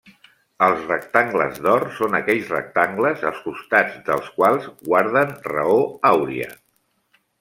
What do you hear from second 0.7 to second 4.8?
rectangles d'or són aquells rectangles els costats dels quals